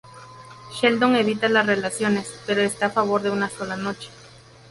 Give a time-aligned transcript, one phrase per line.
[0.71, 4.09] Sheldon evita las relaciones, pero está a favor de una sola noche.